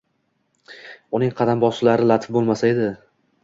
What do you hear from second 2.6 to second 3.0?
edi.